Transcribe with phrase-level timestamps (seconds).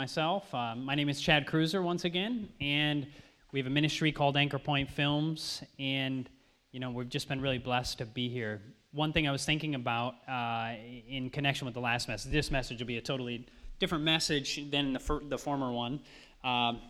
[0.00, 0.54] myself.
[0.54, 3.06] Uh, my name is Chad Kreuzer once again, and
[3.52, 6.26] we have a ministry called Anchor Point Films, and
[6.72, 8.62] you know we've just been really blessed to be here.
[8.92, 10.72] One thing I was thinking about uh,
[11.06, 13.46] in connection with the last message, this message will be a totally
[13.78, 16.00] different message than the, fir- the former one.
[16.44, 16.80] Um,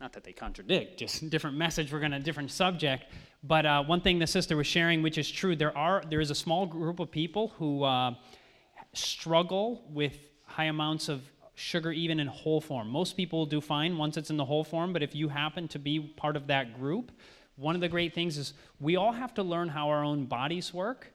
[0.00, 1.92] not that they contradict, just different message.
[1.92, 3.04] We're going to different subject.
[3.44, 6.32] But uh, one thing the sister was sharing, which is true, there are there is
[6.32, 8.14] a small group of people who uh,
[8.94, 11.22] struggle with high amounts of
[11.60, 12.88] sugar even in whole form.
[12.88, 15.78] Most people do fine once it's in the whole form, but if you happen to
[15.78, 17.12] be part of that group,
[17.56, 20.72] one of the great things is we all have to learn how our own bodies
[20.72, 21.12] work.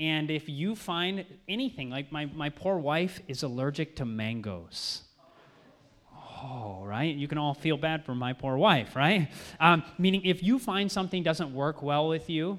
[0.00, 5.02] And if you find anything, like my, my poor wife is allergic to mangoes.
[6.42, 7.14] Oh, right?
[7.14, 9.30] You can all feel bad for my poor wife, right?
[9.60, 12.58] Um, meaning, if you find something doesn't work well with you,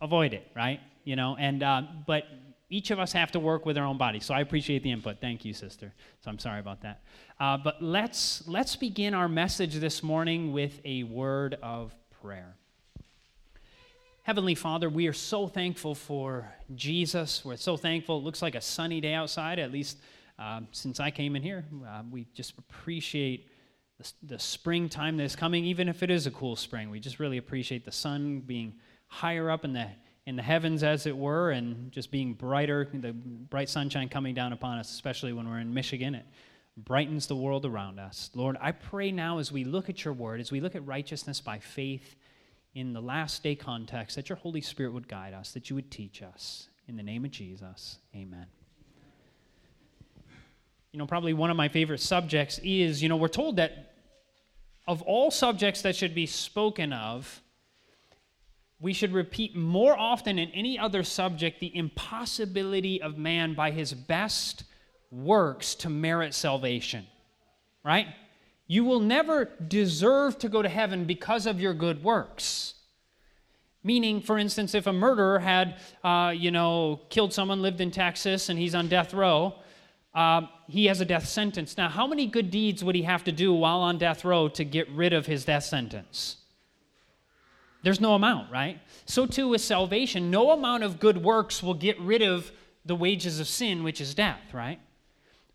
[0.00, 0.80] avoid it, right?
[1.04, 2.24] You know, and uh, but
[2.72, 4.18] each of us have to work with our own body.
[4.18, 5.20] So I appreciate the input.
[5.20, 5.92] Thank you, sister.
[6.24, 7.02] So I'm sorry about that.
[7.38, 12.56] Uh, but let's let's begin our message this morning with a word of prayer.
[14.22, 17.44] Heavenly Father, we are so thankful for Jesus.
[17.44, 18.18] We're so thankful.
[18.18, 19.98] It looks like a sunny day outside, at least
[20.38, 21.66] uh, since I came in here.
[21.86, 23.50] Uh, we just appreciate
[23.98, 26.88] the, the springtime that is coming, even if it is a cool spring.
[26.88, 28.76] We just really appreciate the sun being
[29.08, 29.88] higher up in the
[30.26, 34.52] in the heavens, as it were, and just being brighter, the bright sunshine coming down
[34.52, 36.14] upon us, especially when we're in Michigan.
[36.14, 36.26] It
[36.76, 38.30] brightens the world around us.
[38.34, 41.40] Lord, I pray now as we look at your word, as we look at righteousness
[41.40, 42.14] by faith
[42.74, 45.90] in the last day context, that your Holy Spirit would guide us, that you would
[45.90, 46.68] teach us.
[46.88, 48.46] In the name of Jesus, amen.
[50.92, 53.94] You know, probably one of my favorite subjects is, you know, we're told that
[54.86, 57.40] of all subjects that should be spoken of,
[58.82, 63.94] we should repeat more often than any other subject the impossibility of man by his
[63.94, 64.64] best
[65.12, 67.06] works to merit salvation.
[67.84, 68.08] Right?
[68.66, 72.74] You will never deserve to go to heaven because of your good works.
[73.84, 78.48] Meaning, for instance, if a murderer had, uh, you know, killed someone, lived in Texas,
[78.48, 79.54] and he's on death row,
[80.14, 81.76] uh, he has a death sentence.
[81.76, 84.64] Now, how many good deeds would he have to do while on death row to
[84.64, 86.41] get rid of his death sentence?
[87.82, 88.80] There's no amount, right?
[89.06, 90.30] So too with salvation.
[90.30, 92.50] No amount of good works will get rid of
[92.84, 94.80] the wages of sin, which is death, right?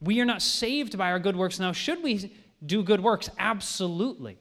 [0.01, 1.59] We are not saved by our good works.
[1.59, 2.31] Now, should we
[2.65, 3.29] do good works?
[3.39, 4.37] Absolutely.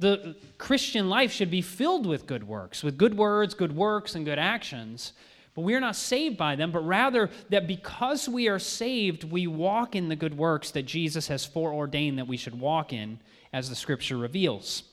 [0.00, 4.24] The Christian life should be filled with good works, with good words, good works, and
[4.24, 5.12] good actions.
[5.54, 9.48] But we are not saved by them, but rather that because we are saved, we
[9.48, 13.18] walk in the good works that Jesus has foreordained that we should walk in,
[13.52, 14.84] as the scripture reveals.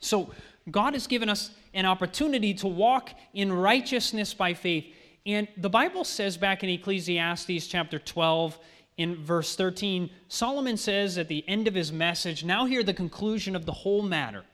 [0.00, 0.30] So,
[0.70, 4.86] God has given us an opportunity to walk in righteousness by faith.
[5.26, 8.58] And the Bible says back in Ecclesiastes chapter 12,
[8.98, 13.56] in verse 13, Solomon says at the end of his message, now hear the conclusion
[13.56, 14.44] of the whole matter.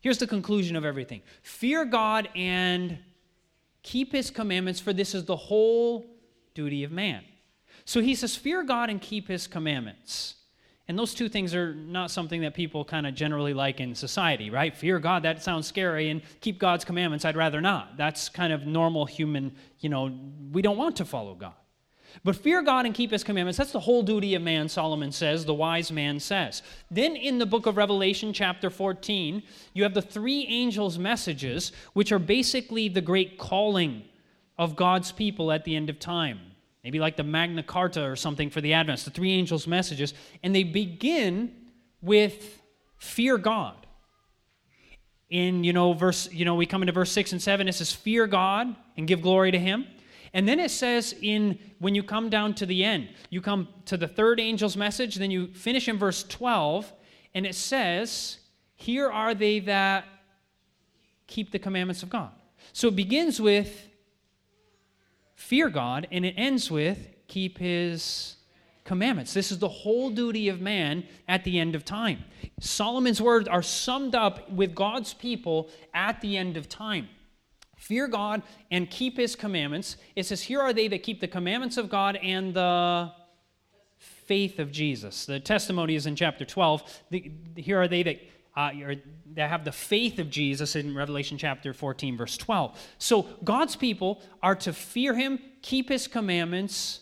[0.00, 2.98] Here's the conclusion of everything Fear God and
[3.82, 6.06] keep his commandments, for this is the whole
[6.54, 7.24] duty of man.
[7.84, 10.36] So he says, Fear God and keep his commandments.
[10.90, 14.50] And those two things are not something that people kind of generally like in society,
[14.50, 14.76] right?
[14.76, 17.96] Fear God, that sounds scary, and keep God's commandments, I'd rather not.
[17.96, 20.12] That's kind of normal human, you know,
[20.50, 21.54] we don't want to follow God.
[22.24, 25.44] But fear God and keep his commandments, that's the whole duty of man, Solomon says,
[25.44, 26.60] the wise man says.
[26.90, 32.10] Then in the book of Revelation, chapter 14, you have the three angels' messages, which
[32.10, 34.02] are basically the great calling
[34.58, 36.49] of God's people at the end of time
[36.82, 40.54] maybe like the Magna Carta or something for the Adventists, the three angels' messages, and
[40.54, 41.54] they begin
[42.00, 42.60] with
[42.98, 43.74] fear God.
[45.28, 47.92] In you know verse you know we come into verse 6 and 7 it says
[47.92, 49.86] fear God and give glory to him.
[50.32, 53.96] And then it says in when you come down to the end, you come to
[53.96, 56.92] the third angel's message, then you finish in verse 12
[57.32, 58.38] and it says,
[58.74, 60.04] "Here are they that
[61.28, 62.30] keep the commandments of God."
[62.72, 63.89] So it begins with
[65.40, 68.36] fear God, and it ends with keep his
[68.84, 69.32] commandments.
[69.32, 72.24] This is the whole duty of man at the end of time.
[72.60, 77.08] Solomon's words are summed up with God's people at the end of time.
[77.76, 79.96] Fear God and keep his commandments.
[80.14, 83.10] It says, Here are they that keep the commandments of God and the
[83.96, 85.24] faith of Jesus.
[85.24, 87.02] The testimony is in chapter 12.
[87.10, 88.20] The, here are they that
[88.60, 88.94] uh,
[89.34, 92.78] that have the faith of Jesus in Revelation chapter 14, verse 12.
[92.98, 97.00] So God's people are to fear him, keep his commandments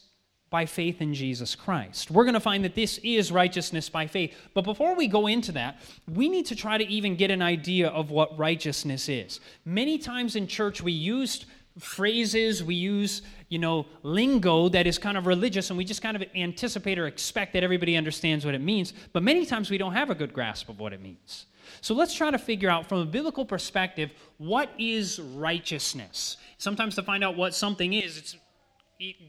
[0.51, 2.11] by faith in Jesus Christ.
[2.11, 4.35] We're going to find that this is righteousness by faith.
[4.55, 7.89] But before we go into that, we need to try to even get an idea
[7.89, 9.41] of what righteousness is.
[9.65, 11.45] Many times in church, we used
[11.79, 16.17] phrases, we use, you know, lingo that is kind of religious, and we just kind
[16.17, 18.93] of anticipate or expect that everybody understands what it means.
[19.13, 21.47] But many times we don't have a good grasp of what it means.
[21.81, 26.37] So let's try to figure out from a biblical perspective what is righteousness.
[26.57, 28.37] Sometimes to find out what something is, it's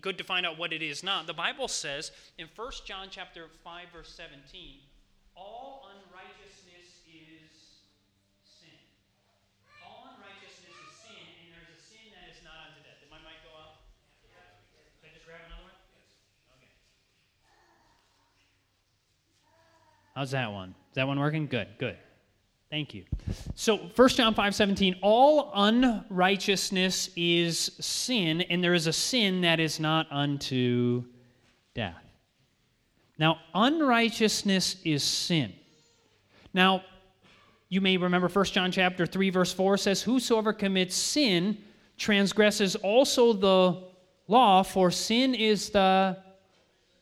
[0.02, 1.28] good to find out what it is not.
[1.28, 4.80] The Bible says in 1 John chapter 5 verse 17,
[5.36, 7.48] all unrighteousness is
[8.44, 8.81] sin.
[9.86, 12.98] All unrighteousness is sin, and there's a sin that is not unto death.
[13.00, 13.88] Did my mic go up?
[14.25, 15.78] Can I just grab another one?
[16.57, 16.75] Okay.
[20.15, 20.69] How's that one?
[20.89, 21.47] Is that one working?
[21.47, 21.97] Good, good.
[22.69, 23.06] Thank you.
[23.56, 29.59] So 1 John 5 17, all unrighteousness is sin, and there is a sin that
[29.59, 31.03] is not unto
[31.73, 32.03] death.
[33.17, 35.53] Now, unrighteousness is sin.
[36.53, 36.83] Now,
[37.69, 41.57] you may remember 1 John chapter 3, verse 4 says, Whosoever commits sin
[41.97, 43.83] transgresses also the
[44.27, 46.17] law, for sin is the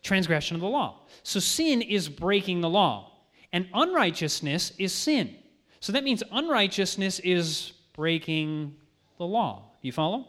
[0.08, 1.02] transgression of the law.
[1.24, 3.12] So sin is breaking the law,
[3.54, 5.36] and unrighteousness is sin.
[5.80, 8.76] So that means unrighteousness is breaking
[9.18, 9.72] the law.
[9.82, 10.28] You follow?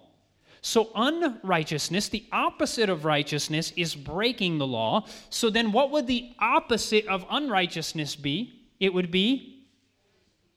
[0.60, 5.06] So, unrighteousness, the opposite of righteousness, is breaking the law.
[5.30, 8.64] So, then what would the opposite of unrighteousness be?
[8.80, 9.64] It would be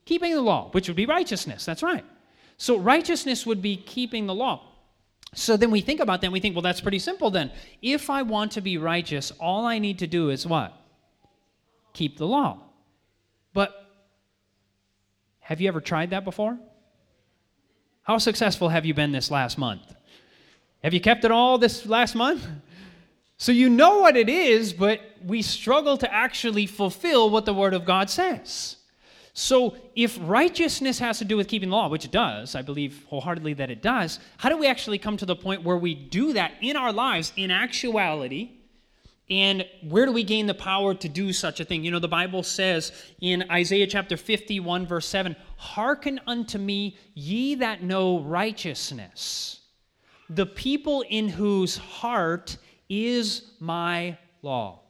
[0.04, 1.64] keeping the law, which would be righteousness.
[1.64, 2.04] That's right.
[2.56, 4.71] So, righteousness would be keeping the law.
[5.34, 7.50] So, then we think about that and we think, well, that's pretty simple then.
[7.80, 10.74] If I want to be righteous, all I need to do is what?
[11.94, 12.58] Keep the law.
[13.54, 13.86] But
[15.40, 16.58] have you ever tried that before?
[18.02, 19.94] How successful have you been this last month?
[20.82, 22.46] Have you kept it all this last month?
[23.36, 27.74] So you know what it is, but we struggle to actually fulfill what the Word
[27.74, 28.76] of God says.
[29.34, 33.04] So if righteousness has to do with keeping the law, which it does, I believe
[33.08, 36.34] wholeheartedly that it does, how do we actually come to the point where we do
[36.34, 38.50] that in our lives in actuality?
[39.30, 41.82] And where do we gain the power to do such a thing?
[41.82, 42.92] You know, the Bible says
[43.22, 49.60] in Isaiah chapter 51, verse 7 Hearken unto me, ye that know righteousness,
[50.28, 52.58] the people in whose heart
[52.90, 54.80] is my law.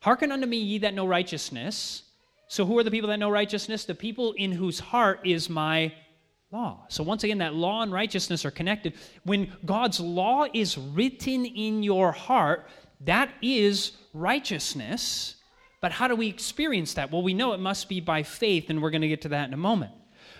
[0.00, 2.04] Hearken unto me, ye that know righteousness.
[2.52, 3.86] So, who are the people that know righteousness?
[3.86, 5.90] The people in whose heart is my
[6.50, 6.84] law.
[6.90, 8.92] So, once again, that law and righteousness are connected.
[9.24, 12.68] When God's law is written in your heart,
[13.00, 15.36] that is righteousness.
[15.80, 17.10] But how do we experience that?
[17.10, 19.48] Well, we know it must be by faith, and we're going to get to that
[19.48, 19.92] in a moment.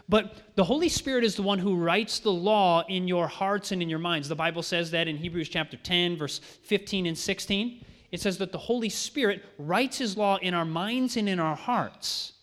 [0.07, 3.81] But the Holy Spirit is the one who writes the law in your hearts and
[3.81, 4.29] in your minds.
[4.29, 7.87] The Bible says that in Hebrews chapter 10, verse 15 and 16.
[8.13, 11.57] It says that the Holy Spirit writes his law in our minds and in our
[11.57, 12.35] hearts.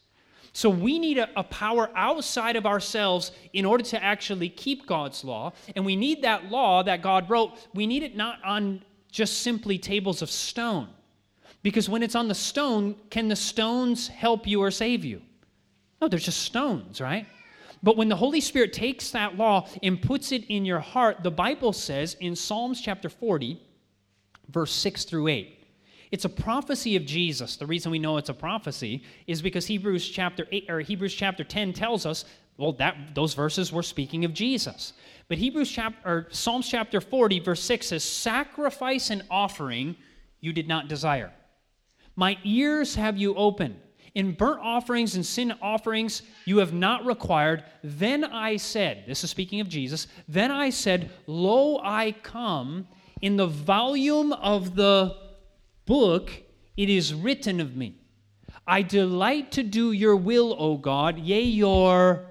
[0.51, 5.23] So we need a, a, power outside of ourselves in order to actually keep God's
[5.23, 5.53] law.
[5.75, 9.77] And we need that law that God wrote, we need it not on just simply
[9.77, 10.89] tables of stone.
[11.61, 15.21] Because when it's on the stone, can the stones help you or save you?
[16.01, 17.27] No, they're just stones, right?
[17.83, 21.31] But when the Holy Spirit takes that law and puts it in your heart, the
[21.31, 23.61] Bible says in Psalms chapter 40,
[24.49, 25.58] verse 6 through 8,
[26.11, 27.55] it's a prophecy of Jesus.
[27.55, 31.43] The reason we know it's a prophecy is because Hebrews chapter 8 or Hebrews chapter
[31.43, 32.25] 10 tells us,
[32.57, 34.93] well, that those verses were speaking of Jesus.
[35.27, 39.95] But Hebrews chapter or Psalms chapter 40 verse 6 says, "Sacrifice and offering
[40.41, 41.31] you did not desire.
[42.15, 43.79] My ears have you opened.
[44.15, 47.63] In burnt offerings and sin offerings you have not required.
[47.83, 52.87] Then I said, this is speaking of Jesus, then I said, Lo, I come.
[53.21, 55.15] In the volume of the
[55.89, 56.31] book
[56.77, 57.95] it is written of me.
[58.65, 62.27] I delight to do your will, O God, yea, your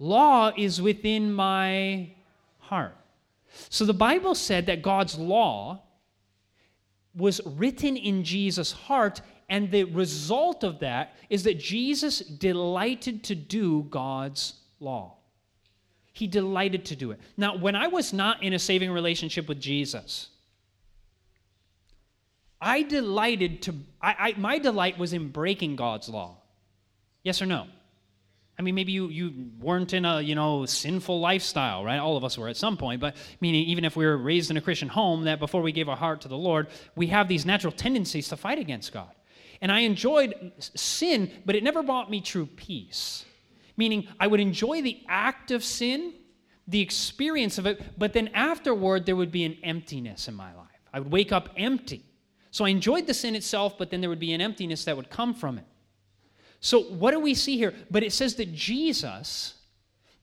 [0.00, 2.10] law is within my
[2.58, 2.96] heart.
[3.70, 5.84] So the Bible said that God's law
[7.14, 13.36] was written in Jesus' heart, and the result of that is that Jesus delighted to
[13.36, 15.18] do God's law.
[16.12, 17.20] He delighted to do it.
[17.36, 20.28] Now, when I was not in a saving relationship with Jesus,
[22.62, 26.38] I delighted to, I, I, my delight was in breaking God's law.
[27.24, 27.66] Yes or no?
[28.58, 31.98] I mean, maybe you, you weren't in a, you know, sinful lifestyle, right?
[31.98, 34.56] All of us were at some point, but meaning even if we were raised in
[34.56, 37.44] a Christian home, that before we gave our heart to the Lord, we have these
[37.44, 39.10] natural tendencies to fight against God.
[39.60, 43.24] And I enjoyed sin, but it never brought me true peace.
[43.76, 46.14] Meaning, I would enjoy the act of sin,
[46.68, 50.66] the experience of it, but then afterward, there would be an emptiness in my life.
[50.92, 52.04] I would wake up empty.
[52.52, 55.10] So I enjoyed the sin itself, but then there would be an emptiness that would
[55.10, 55.64] come from it.
[56.60, 57.74] So, what do we see here?
[57.90, 59.54] But it says that Jesus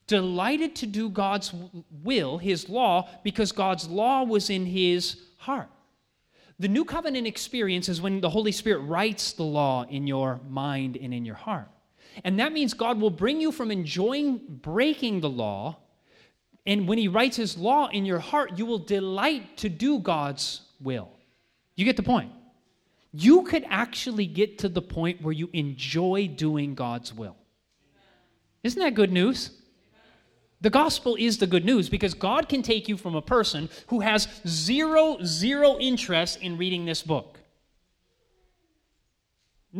[0.08, 1.54] delighted to do God's
[2.04, 5.70] will, his law, because God's law was in his heart.
[6.60, 10.98] The new covenant experience is when the Holy Spirit writes the law in your mind
[10.98, 11.68] and in your heart.
[12.24, 15.78] And that means God will bring you from enjoying breaking the law.
[16.66, 20.62] And when He writes His law in your heart, you will delight to do God's
[20.80, 21.10] will.
[21.80, 22.32] You get the point?
[23.14, 27.38] You could actually get to the point where you enjoy doing God's will.
[28.64, 29.52] Isn't that good news?
[30.62, 34.02] The gospel is the good news because God can take you from a person who
[34.02, 37.40] has zero, zero interest in reading this book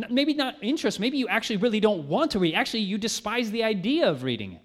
[0.08, 2.54] maybe not interest, maybe you actually really don't want to read.
[2.54, 4.62] Actually, you despise the idea of reading it,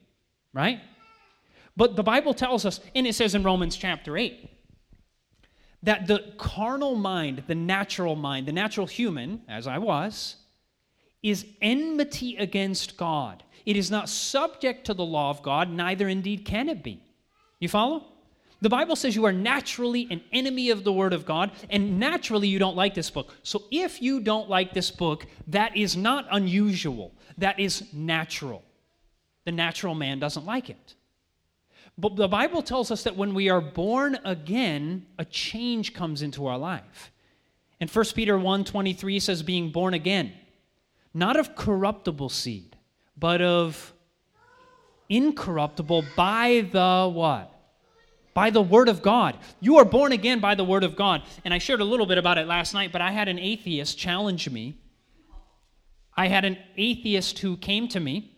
[0.54, 0.80] right?
[1.76, 4.50] But the Bible tells us, and it says in Romans chapter 8,
[5.86, 10.36] that the carnal mind, the natural mind, the natural human, as I was,
[11.24, 13.44] is enmity against God.
[13.66, 17.02] It is not subject to the law of God, neither indeed can it be.
[17.60, 18.04] You follow?
[18.62, 22.48] The Bible says you are naturally an enemy of the Word of God, and naturally
[22.48, 23.34] you don't like this book.
[23.44, 27.14] So if you don't like this book, that is not unusual.
[27.38, 28.64] That is natural.
[29.46, 30.96] The natural man doesn't like it.
[31.98, 36.46] But the Bible tells us that when we are born again, a change comes into
[36.46, 37.12] our life.
[37.80, 40.34] And 1 Peter 1:23 says being born again,
[41.14, 42.76] not of corruptible seed,
[43.18, 43.94] but of
[45.10, 47.56] incorruptible by the what?
[48.36, 49.38] by the Word of God.
[49.62, 51.24] You are born again by the Word of God.
[51.44, 53.98] And I shared a little bit about it last night, but I had an atheist
[53.98, 54.78] challenge me.
[56.16, 58.35] I had an atheist who came to me,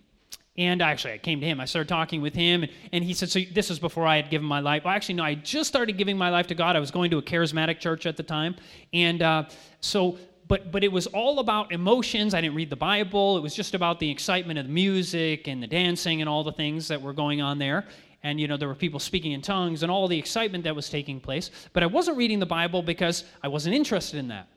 [0.58, 1.60] and actually, I came to him.
[1.60, 4.30] I started talking with him, and, and he said, So this is before I had
[4.30, 4.86] given my life.
[4.86, 6.76] Well, actually, no, I just started giving my life to God.
[6.76, 8.56] I was going to a charismatic church at the time.
[8.94, 9.44] And uh,
[9.82, 12.34] so but but it was all about emotions.
[12.34, 13.38] I didn't read the Bible.
[13.38, 16.54] It was just about the excitement of the music and the dancing and all the
[16.54, 17.86] things that were going on there
[18.24, 20.90] and you know there were people speaking in tongues and all the excitement that was
[20.90, 24.48] taking place but i wasn't reading the bible because i wasn't interested in that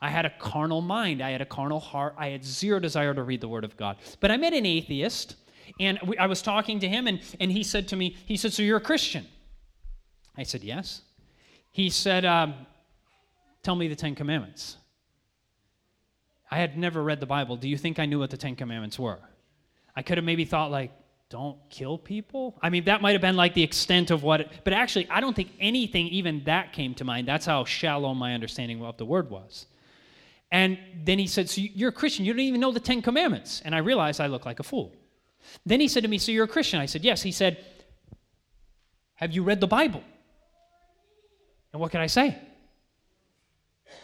[0.00, 1.22] i had a carnal mind.
[1.22, 2.14] I had a carnal heart.
[2.16, 3.96] I had zero desire to read the word of god.
[4.20, 5.36] But i met an atheist
[5.80, 8.52] and we, i was talking to him and, and he said to me he said
[8.52, 9.26] so you're a christian?
[10.36, 11.02] I said yes.
[11.70, 12.54] He said um,
[13.62, 14.76] tell me the ten commandments.
[16.50, 17.56] I had never read the bible.
[17.56, 19.18] Do you think i knew what the ten commandments were?
[19.96, 20.92] I could have maybe thought like
[21.30, 22.56] don't kill people?
[22.62, 25.20] I mean, that might have been like the extent of what, it, but actually, I
[25.20, 27.28] don't think anything even that came to mind.
[27.28, 29.66] That's how shallow my understanding of the word was.
[30.50, 33.62] And then he said, So you're a Christian, you don't even know the Ten Commandments.
[33.64, 34.94] And I realized I look like a fool.
[35.64, 36.80] Then he said to me, So you're a Christian?
[36.80, 37.22] I said, Yes.
[37.22, 37.58] He said,
[39.14, 40.02] Have you read the Bible?
[41.72, 42.38] And what can I say?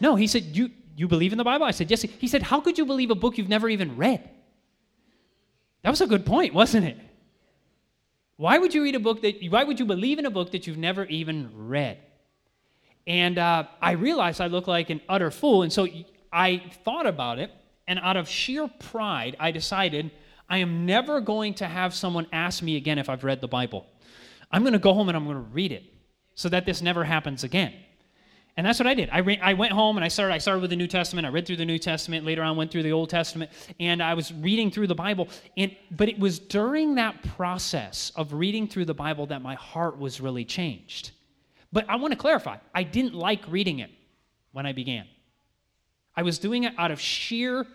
[0.01, 1.65] No, he said, You, you believe in the Bible?
[1.65, 2.03] I said, Yes.
[2.03, 4.29] He said, How could you believe a book you've never even read?
[5.83, 6.99] That was a good point, wasn't it?
[8.37, 10.67] Why would you read a book that, why would you believe in a book that
[10.67, 11.99] you've never even read?
[13.07, 15.63] And uh, I realized I look like an utter fool.
[15.63, 15.87] And so
[16.35, 17.53] I thought about it.
[17.87, 20.11] And out of sheer pride, I decided
[20.49, 23.87] I am never going to have someone ask me again if I've read the Bible.
[24.50, 25.85] I'm going to go home and I'm going to read it
[26.35, 27.73] so that this never happens again.
[28.57, 29.11] And that's what I did.
[29.11, 31.26] I, re- I went home and I started, I started with the New Testament.
[31.26, 32.25] I read through the New Testament.
[32.25, 33.50] Later on, went through the Old Testament.
[33.81, 35.29] And I was reading through the Bible.
[35.57, 39.99] And, but it was during that process of reading through the Bible that my heart
[39.99, 41.11] was really changed.
[41.73, 43.91] But I want to clarify I didn't like reading it
[44.53, 45.07] when I began.
[46.16, 47.66] I was doing it out of sheer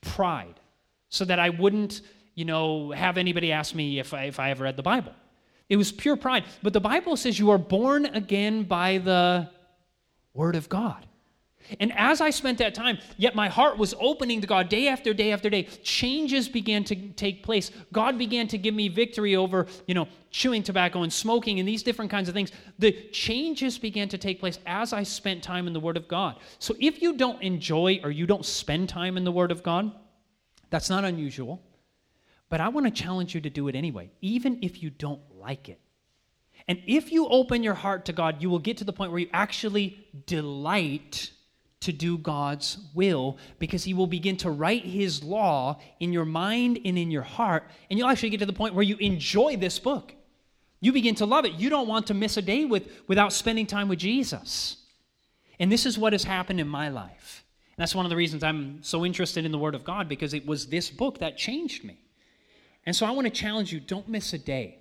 [0.00, 0.60] pride
[1.08, 2.02] so that I wouldn't,
[2.34, 5.12] you know, have anybody ask me if I, if I ever read the Bible.
[5.68, 6.44] It was pure pride.
[6.62, 9.48] But the Bible says you are born again by the
[10.34, 11.06] Word of God.
[11.78, 15.14] And as I spent that time, yet my heart was opening to God day after
[15.14, 15.64] day after day.
[15.82, 17.70] Changes began to take place.
[17.92, 21.82] God began to give me victory over, you know, chewing tobacco and smoking and these
[21.82, 22.50] different kinds of things.
[22.78, 26.36] The changes began to take place as I spent time in the Word of God.
[26.58, 29.92] So if you don't enjoy or you don't spend time in the Word of God,
[30.70, 31.62] that's not unusual.
[32.48, 35.68] But I want to challenge you to do it anyway, even if you don't like
[35.68, 35.80] it.
[36.66, 39.20] And if you open your heart to God, you will get to the point where
[39.20, 41.30] you actually delight
[41.80, 46.78] to do God's will because He will begin to write His law in your mind
[46.84, 47.64] and in your heart.
[47.88, 50.14] And you'll actually get to the point where you enjoy this book.
[50.80, 51.54] You begin to love it.
[51.54, 54.76] You don't want to miss a day with, without spending time with Jesus.
[55.58, 57.44] And this is what has happened in my life.
[57.76, 60.34] And that's one of the reasons I'm so interested in the Word of God because
[60.34, 61.98] it was this book that changed me.
[62.84, 64.79] And so I want to challenge you don't miss a day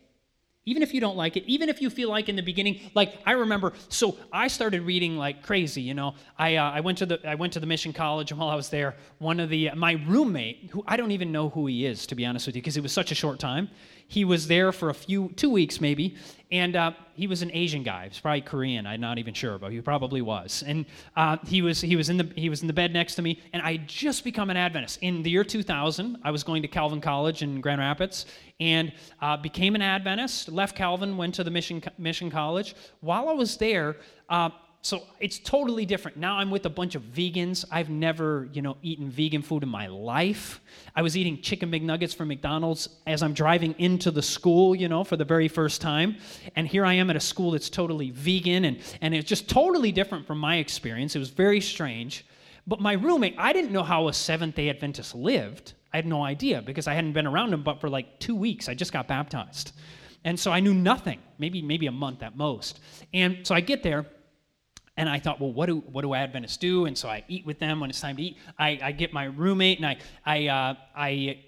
[0.70, 3.16] even if you don't like it, even if you feel like in the beginning, like
[3.26, 5.82] I remember, so I started reading like crazy.
[5.82, 8.40] You know, I uh, I went to the I went to the mission college, and
[8.40, 11.66] while I was there, one of the my roommate, who I don't even know who
[11.66, 13.70] he is to be honest with you, because it was such a short time.
[14.10, 16.16] He was there for a few two weeks maybe,
[16.52, 18.04] and uh, he was an Asian guy.
[18.04, 18.88] He was probably Korean.
[18.88, 20.64] I'm not even sure, but he probably was.
[20.66, 23.22] And uh, he was he was in the he was in the bed next to
[23.22, 26.18] me, and I had just become an Adventist in the year 2000.
[26.24, 28.26] I was going to Calvin College in Grand Rapids,
[28.60, 30.50] and uh, became an Adventist.
[30.50, 32.76] Left Calvin, went to the mission mission college.
[33.02, 33.98] While I was there.
[34.82, 36.16] So it's totally different.
[36.16, 37.66] Now I'm with a bunch of vegans.
[37.70, 40.62] I've never, you know, eaten vegan food in my life.
[40.96, 45.04] I was eating chicken McNuggets from McDonald's as I'm driving into the school, you know,
[45.04, 46.16] for the very first time.
[46.56, 49.92] And here I am at a school that's totally vegan and, and it's just totally
[49.92, 51.14] different from my experience.
[51.14, 52.26] It was very strange.
[52.66, 55.74] But my roommate, I didn't know how a Seventh day Adventist lived.
[55.92, 58.70] I had no idea because I hadn't been around him but for like two weeks.
[58.70, 59.74] I just got baptized.
[60.24, 62.80] And so I knew nothing, maybe, maybe a month at most.
[63.14, 64.06] And so I get there
[65.00, 66.86] and I thought, well, what do what do Adventists do?
[66.86, 68.38] And so I eat with them when it's time to eat.
[68.58, 71.40] I, I get my roommate, and I I uh, I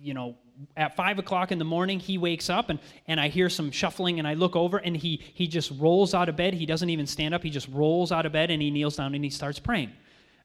[0.00, 0.34] you know
[0.76, 4.18] at five o'clock in the morning he wakes up and, and i hear some shuffling
[4.18, 7.06] and i look over and he, he just rolls out of bed he doesn't even
[7.06, 9.60] stand up he just rolls out of bed and he kneels down and he starts
[9.60, 9.92] praying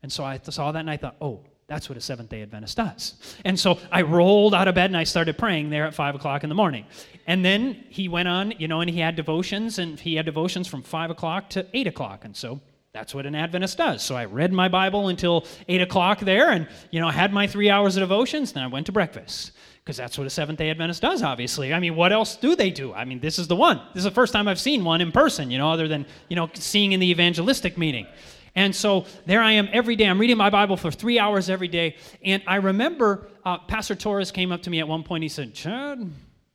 [0.03, 2.77] and so i saw that and i thought oh that's what a Seventh day Adventist
[2.77, 3.35] does.
[3.45, 6.43] And so I rolled out of bed and I started praying there at 5 o'clock
[6.43, 6.85] in the morning.
[7.25, 10.67] And then he went on, you know, and he had devotions, and he had devotions
[10.67, 12.25] from 5 o'clock to 8 o'clock.
[12.25, 12.59] And so
[12.91, 14.03] that's what an Adventist does.
[14.03, 17.69] So I read my Bible until 8 o'clock there, and, you know, had my three
[17.69, 19.53] hours of devotions, then I went to breakfast.
[19.83, 21.73] Because that's what a Seventh day Adventist does, obviously.
[21.73, 22.93] I mean, what else do they do?
[22.93, 23.81] I mean, this is the one.
[23.93, 26.35] This is the first time I've seen one in person, you know, other than, you
[26.35, 28.07] know, seeing in the evangelistic meeting.
[28.55, 30.05] And so there I am every day.
[30.05, 31.95] I'm reading my Bible for three hours every day.
[32.23, 35.23] And I remember uh, Pastor Torres came up to me at one point.
[35.23, 35.99] He said, Chad,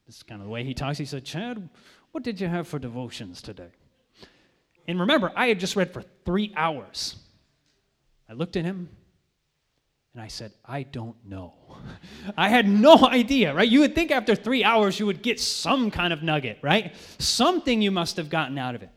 [0.07, 0.99] this is kind of the way he talks.
[0.99, 1.69] He said, Chad,
[2.13, 3.71] what did you have for devotions today?
[4.87, 7.17] And remember, I had just read for three hours.
[8.29, 8.89] I looked at him
[10.15, 11.55] and I said, I don't know.
[12.37, 13.69] I had no idea, right?
[13.69, 16.95] You would think after three hours you would get some kind of nugget, right?
[17.19, 18.91] Something you must have gotten out of it.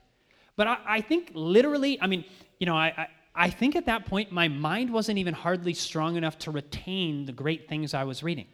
[0.56, 2.26] But I, I think literally, I mean,
[2.62, 6.16] you know, I, I, I think at that point my mind wasn't even hardly strong
[6.16, 8.46] enough to retain the great things I was reading.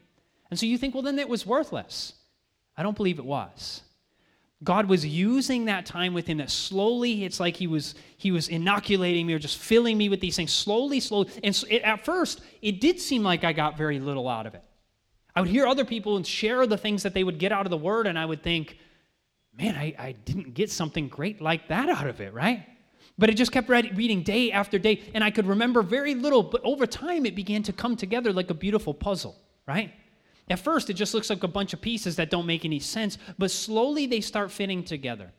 [0.49, 2.13] And so you think, well, then it was worthless.
[2.77, 3.81] I don't believe it was.
[4.63, 8.47] God was using that time with him that slowly it's like he was he was
[8.47, 12.03] inoculating me or just filling me with these things slowly slowly and so it, at
[12.03, 14.63] first it did seem like I got very little out of it.
[15.35, 17.69] I would hear other people and share the things that they would get out of
[17.69, 18.77] the word and I would think
[19.53, 22.65] man I, I didn't get something great like that out of it right
[23.17, 26.61] but it just kept reading day after day, and I could remember very little, but
[26.63, 29.35] over time it began to come together like a beautiful puzzle,
[29.67, 29.91] right?
[30.49, 33.17] At first, it just looks like a bunch of pieces that don't make any sense,
[33.37, 35.31] but slowly they start fitting together.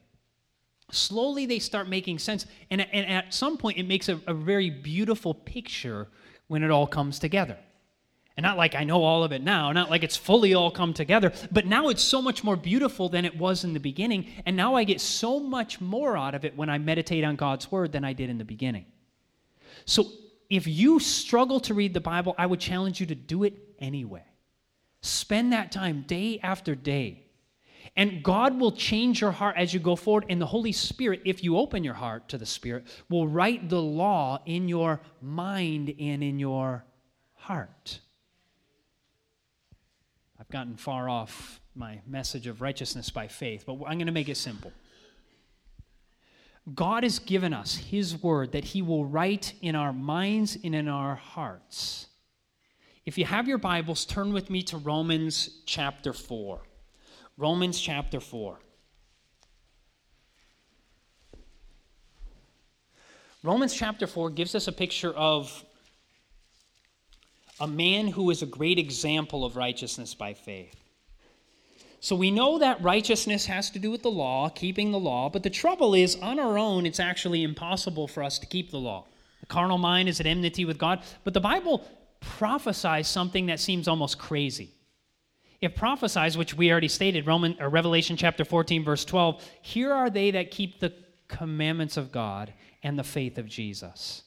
[0.91, 4.71] Slowly they start making sense, and, and at some point, it makes a, a very
[4.71, 6.09] beautiful picture
[6.49, 7.59] when it all comes together.
[8.38, 10.94] And not like I know all of it now, not like it's fully all come
[10.94, 14.29] together, but now it's so much more beautiful than it was in the beginning.
[14.46, 17.68] And now I get so much more out of it when I meditate on God's
[17.72, 18.87] word than I did in the beginning.
[19.87, 20.07] So
[20.48, 24.22] if you struggle to read the Bible, I would challenge you to do it anyway.
[25.01, 27.24] Spend that time day after day.
[27.96, 30.27] And God will change your heart as you go forward.
[30.29, 33.83] And the Holy Spirit, if you open your heart to the Spirit, will write the
[33.83, 36.85] law in your mind and in your
[37.35, 37.98] heart.
[40.48, 44.30] I've gotten far off my message of righteousness by faith, but I'm going to make
[44.30, 44.72] it simple.
[46.74, 50.88] God has given us His word that He will write in our minds and in
[50.88, 52.06] our hearts.
[53.04, 56.62] If you have your Bibles, turn with me to Romans chapter 4.
[57.37, 58.58] Romans chapter 4.
[63.42, 65.62] Romans chapter 4 gives us a picture of
[67.61, 70.77] a man who is a great example of righteousness by faith.
[72.01, 75.42] So we know that righteousness has to do with the law, keeping the law, but
[75.42, 79.07] the trouble is, on our own, it's actually impossible for us to keep the law.
[79.40, 81.85] The carnal mind is at enmity with God, but the Bible
[82.21, 84.71] prophesies something that seems almost crazy.
[85.61, 90.09] It prophesies, which we already stated, Roman or Revelation chapter 14, verse 12, here are
[90.09, 90.92] they that keep the
[91.27, 92.53] commandments of God
[92.85, 94.23] and the faith of Jesus.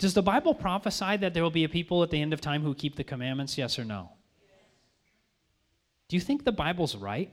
[0.00, 2.62] Does the Bible prophesy that there will be a people at the end of time
[2.62, 3.58] who keep the commandments?
[3.58, 4.10] Yes or no?
[6.08, 7.30] Do you think the Bible's right?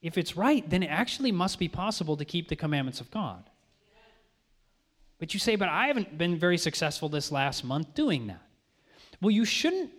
[0.00, 3.50] If it's right, then it actually must be possible to keep the commandments of God.
[5.18, 8.42] But you say, but I haven't been very successful this last month doing that.
[9.20, 9.90] Well, you shouldn't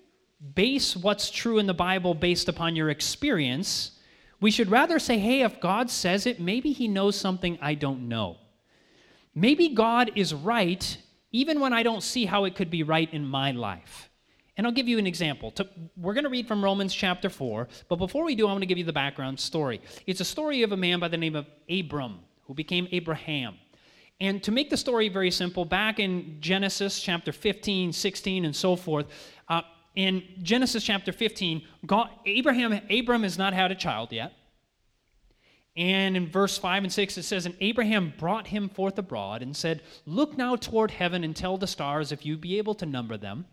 [0.56, 3.92] base what's true in the Bible based upon your experience.
[4.40, 8.08] We should rather say, hey, if God says it, maybe He knows something I don't
[8.08, 8.38] know.
[9.36, 10.98] Maybe God is right
[11.34, 14.10] even when I don't see how it could be right in my life.
[14.56, 15.52] And I'll give you an example.
[15.98, 18.68] We're going to read from Romans chapter 4, but before we do, I want to
[18.68, 19.82] give you the background story.
[20.06, 23.56] It's a story of a man by the name of Abram, who became Abraham.
[24.22, 28.76] And to make the story very simple, back in Genesis chapter 15, 16, and so
[28.76, 29.08] forth,
[29.50, 29.64] uh,
[29.96, 34.34] in Genesis chapter 15, God, Abraham, Abram has not had a child yet.
[35.76, 39.56] And in verse 5 and 6, it says, And Abraham brought him forth abroad and
[39.56, 43.18] said, Look now toward heaven and tell the stars if you be able to number
[43.18, 43.46] them.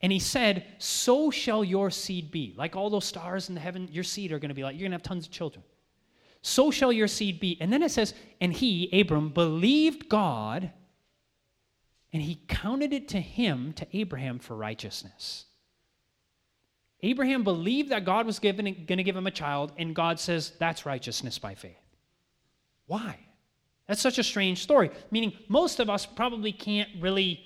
[0.00, 2.54] And he said, So shall your seed be.
[2.56, 4.88] Like all those stars in the heaven, your seed are going to be like, you're
[4.88, 5.62] going to have tons of children.
[6.40, 7.58] So shall your seed be.
[7.60, 10.70] And then it says, And he, Abram, believed God,
[12.12, 15.46] and he counted it to him, to Abraham, for righteousness.
[17.04, 20.86] Abraham believed that God was going to give him a child, and God says that's
[20.86, 21.76] righteousness by faith.
[22.86, 23.18] Why?
[23.86, 24.90] That's such a strange story.
[25.10, 27.40] Meaning, most of us probably can't really.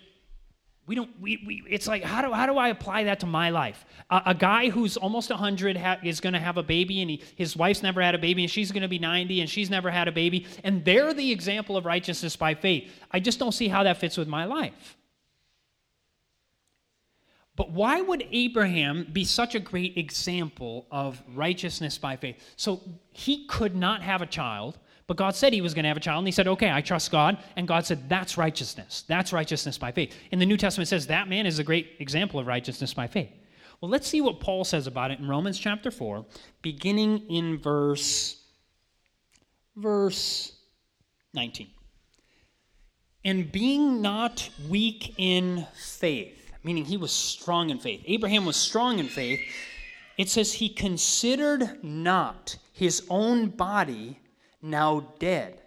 [0.86, 1.10] We don't.
[1.20, 3.84] We, we, it's like how do how do I apply that to my life?
[4.10, 7.22] A, a guy who's almost 100 ha, is going to have a baby, and he,
[7.34, 9.90] his wife's never had a baby, and she's going to be 90, and she's never
[9.90, 12.90] had a baby, and they're the example of righteousness by faith.
[13.10, 14.97] I just don't see how that fits with my life.
[17.58, 22.40] But why would Abraham be such a great example of righteousness by faith?
[22.54, 25.96] So he could not have a child, but God said he was going to have
[25.96, 27.36] a child, and he said, Okay, I trust God.
[27.56, 29.02] And God said, That's righteousness.
[29.08, 30.14] That's righteousness by faith.
[30.30, 33.32] And the New Testament says that man is a great example of righteousness by faith.
[33.80, 36.24] Well, let's see what Paul says about it in Romans chapter 4,
[36.62, 38.40] beginning in verse
[39.74, 40.52] verse
[41.34, 41.70] 19.
[43.24, 46.38] And being not weak in faith,
[46.68, 48.02] meaning he was strong in faith.
[48.04, 49.40] Abraham was strong in faith.
[50.18, 54.20] It says he considered not his own body
[54.61, 55.59] now dead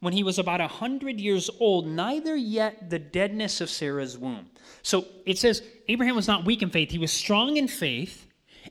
[0.00, 4.50] when he was about a hundred years old, neither yet the deadness of Sarah's womb.
[4.82, 8.26] So it says Abraham was not weak in faith, he was strong in faith.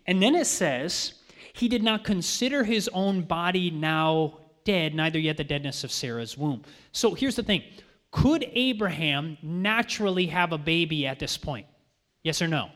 [0.06, 1.16] And then it says
[1.54, 6.38] he did not consider his own body now dead, neither yet the deadness of Sarah's
[6.38, 6.62] womb.
[6.92, 7.64] So here's the thing
[8.14, 11.66] could Abraham naturally have a baby at this point?
[12.22, 12.70] Yes or no?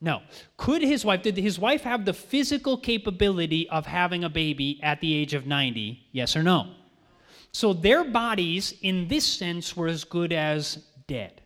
[0.00, 0.22] No.
[0.56, 5.00] Could his wife, did his wife have the physical capability of having a baby at
[5.00, 6.06] the age of 90?
[6.12, 6.74] Yes or no?
[7.50, 11.42] So their bodies, in this sense, were as good as dead,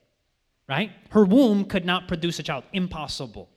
[0.68, 0.92] right?
[1.08, 2.64] Her womb could not produce a child.
[2.74, 3.48] Impossible.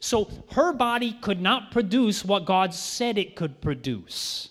[0.00, 4.50] So her body could not produce what God said it could produce.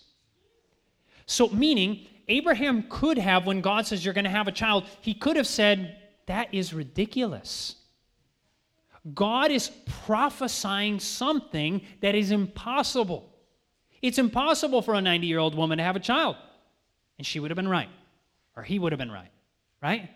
[1.26, 5.14] So, meaning, Abraham could have, when God says you're going to have a child, he
[5.14, 7.76] could have said, That is ridiculous.
[9.14, 9.70] God is
[10.06, 13.30] prophesying something that is impossible.
[14.02, 16.38] It's impossible for a 90 year old woman to have a child.
[17.18, 17.90] And she would have been right,
[18.56, 19.32] or he would have been right,
[19.82, 20.10] right?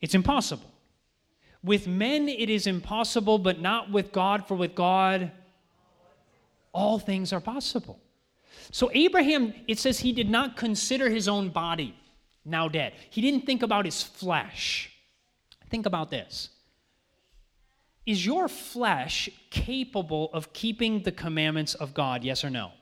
[0.00, 0.70] It's impossible.
[1.62, 5.32] With men, it is impossible, but not with God, for with God,
[6.72, 7.98] all things are possible.
[8.70, 11.94] So, Abraham, it says he did not consider his own body
[12.44, 12.94] now dead.
[13.10, 14.90] He didn't think about his flesh.
[15.70, 16.50] Think about this.
[18.06, 22.24] Is your flesh capable of keeping the commandments of God?
[22.24, 22.72] Yes or no?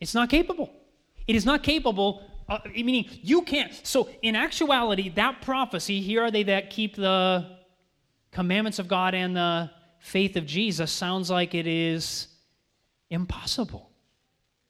[0.00, 0.70] It's not capable.
[1.26, 3.72] It is not capable, uh, meaning you can't.
[3.84, 7.58] So, in actuality, that prophecy, here are they that keep the
[8.30, 12.28] commandments of God and the faith of Jesus, sounds like it is
[13.10, 13.90] impossible.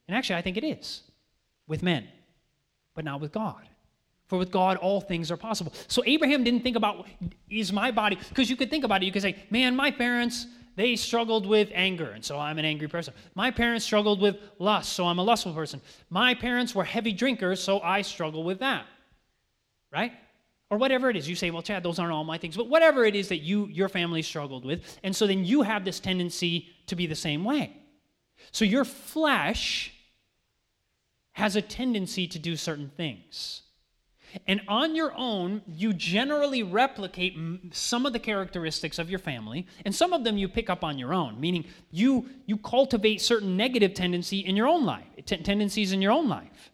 [0.09, 1.03] And actually, I think it is
[1.67, 2.09] with men,
[2.95, 3.69] but not with God.
[4.27, 5.73] For with God, all things are possible.
[5.87, 7.07] So Abraham didn't think about,
[7.49, 10.47] is my body, because you could think about it, you could say, man, my parents,
[10.77, 13.15] they struggled with anger, and so I'm an angry person.
[13.35, 15.81] My parents struggled with lust, so I'm a lustful person.
[16.11, 18.87] My parents were heavy drinkers, so I struggle with that.
[19.91, 20.13] Right?
[20.71, 21.27] Or whatever it is.
[21.27, 22.55] You say, well, Chad, those aren't all my things.
[22.57, 24.99] But whatever it is that you, your family struggled with.
[25.03, 27.75] And so then you have this tendency to be the same way.
[28.53, 29.95] So your flesh
[31.39, 33.63] has a tendency to do certain things.
[34.49, 37.39] And on your own, you generally replicate
[37.71, 40.99] some of the characteristics of your family, and some of them you pick up on
[40.99, 45.93] your own, meaning you, you cultivate certain negative tendency in your own life, t- tendencies
[45.93, 46.73] in your own life.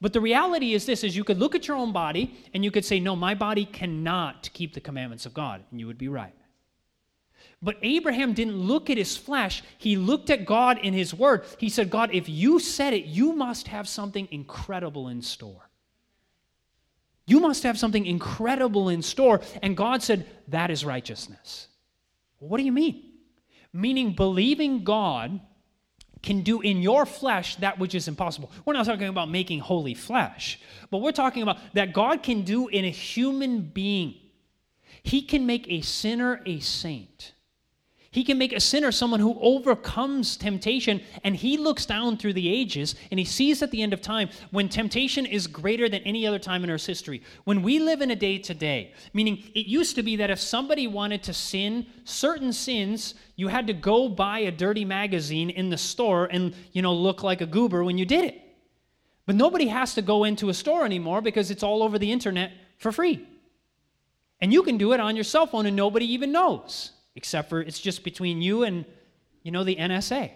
[0.00, 2.70] But the reality is this is you could look at your own body and you
[2.70, 6.08] could say, No, my body cannot keep the commandments of God, and you would be
[6.08, 6.34] right.
[7.60, 9.62] But Abraham didn't look at his flesh.
[9.78, 11.44] He looked at God in his word.
[11.58, 15.68] He said, God, if you said it, you must have something incredible in store.
[17.26, 19.40] You must have something incredible in store.
[19.60, 21.68] And God said, That is righteousness.
[22.38, 23.04] What do you mean?
[23.72, 25.40] Meaning believing God
[26.22, 28.50] can do in your flesh that which is impossible.
[28.64, 32.68] We're not talking about making holy flesh, but we're talking about that God can do
[32.68, 34.14] in a human being.
[35.02, 37.32] He can make a sinner a saint.
[38.10, 42.48] He can make a sinner someone who overcomes temptation, and he looks down through the
[42.48, 46.26] ages and he sees at the end of time when temptation is greater than any
[46.26, 47.22] other time in Earth's history.
[47.44, 50.86] When we live in a day today, meaning it used to be that if somebody
[50.86, 55.76] wanted to sin certain sins, you had to go buy a dirty magazine in the
[55.76, 58.40] store and, you know, look like a goober when you did it.
[59.26, 62.52] But nobody has to go into a store anymore because it's all over the internet
[62.78, 63.28] for free.
[64.40, 67.60] And you can do it on your cell phone and nobody even knows except for
[67.60, 68.84] it's just between you and,
[69.42, 70.30] you know, the NSA.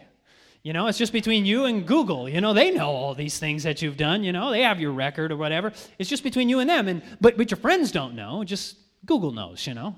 [0.65, 2.29] You know, it's just between you and Google.
[2.29, 4.25] You know, they know all these things that you've done.
[4.25, 5.73] You know, they have your record or whatever.
[6.01, 6.89] It's just between you and them.
[6.89, 8.43] And but but your friends don't know.
[8.43, 9.65] Just Google knows.
[9.65, 9.95] You know,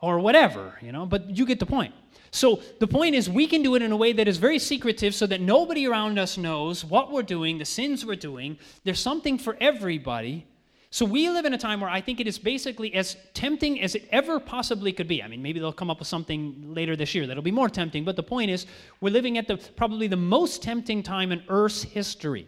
[0.00, 0.78] or whatever.
[0.80, 1.94] You know, but you get the point.
[2.30, 5.14] So the point is, we can do it in a way that is very secretive,
[5.14, 8.58] so that nobody around us knows what we're doing, the sins we're doing.
[8.84, 10.46] There's something for everybody.
[10.92, 13.94] So we live in a time where I think it is basically as tempting as
[13.94, 15.22] it ever possibly could be.
[15.22, 18.04] I mean, maybe they'll come up with something later this year that'll be more tempting,
[18.04, 18.66] but the point is
[19.00, 22.46] we're living at the probably the most tempting time in Earth's history.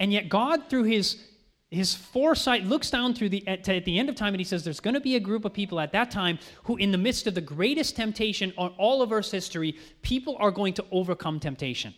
[0.00, 1.22] And yet God through his
[1.70, 4.64] his foresight looks down through the at, at the end of time and he says
[4.64, 7.28] there's going to be a group of people at that time who in the midst
[7.28, 11.94] of the greatest temptation on all of Earth's history, people are going to overcome temptation.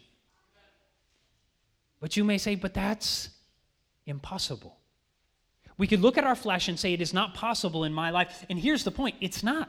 [2.00, 3.30] But you may say, but that's
[4.06, 4.78] impossible.
[5.76, 8.44] We could look at our flesh and say, It is not possible in my life.
[8.48, 9.68] And here's the point it's not.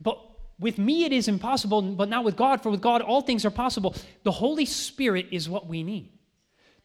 [0.00, 0.18] But
[0.58, 3.50] with me, it is impossible, but not with God, for with God, all things are
[3.50, 3.94] possible.
[4.24, 6.12] The Holy Spirit is what we need.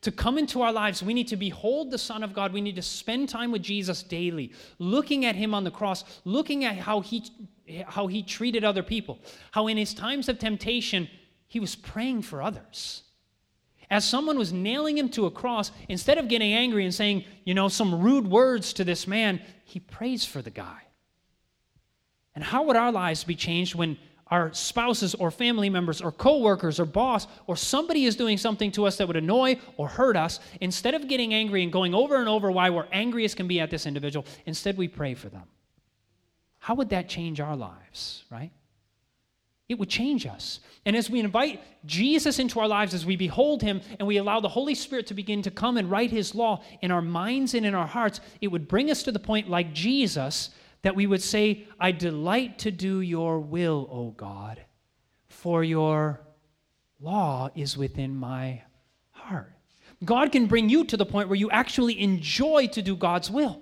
[0.02, 2.54] To come into our lives, we need to behold the Son of God.
[2.54, 6.64] We need to spend time with Jesus daily, looking at Him on the cross, looking
[6.64, 7.24] at how He,
[7.88, 9.20] how he treated other people,
[9.52, 11.10] how in His times of temptation,
[11.48, 13.04] He was praying for others.
[13.90, 17.54] As someone was nailing him to a cross, instead of getting angry and saying, you
[17.54, 20.82] know, some rude words to this man, he prays for the guy.
[22.34, 26.80] And how would our lives be changed when our spouses or family members or coworkers
[26.80, 30.40] or boss or somebody is doing something to us that would annoy or hurt us,
[30.62, 33.60] instead of getting angry and going over and over why we're angry as can be
[33.60, 35.44] at this individual, instead we pray for them.
[36.58, 38.52] How would that change our lives, right?
[39.68, 40.60] It would change us.
[40.86, 44.40] And as we invite Jesus into our lives, as we behold him and we allow
[44.40, 47.66] the Holy Spirit to begin to come and write his law in our minds and
[47.66, 50.52] in our hearts, it would bring us to the point, like Jesus,
[50.84, 54.62] that we would say, I delight to do your will, O God,
[55.28, 56.22] for your
[57.00, 58.62] law is within my
[59.10, 59.52] heart.
[60.04, 63.62] God can bring you to the point where you actually enjoy to do God's will.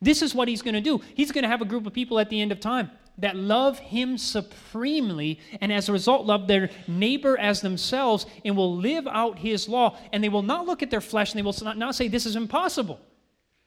[0.00, 1.00] This is what he's going to do.
[1.14, 3.78] He's going to have a group of people at the end of time that love
[3.78, 9.38] him supremely and as a result love their neighbor as themselves and will live out
[9.38, 9.96] his law.
[10.12, 12.36] And they will not look at their flesh and they will not, say this is
[12.36, 13.00] impossible.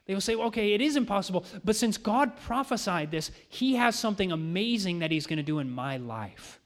[0.05, 1.45] They will say okay it is impossible.
[1.63, 5.69] But since god prophesied this he has something amazing that he's going to do in
[5.69, 6.59] my life.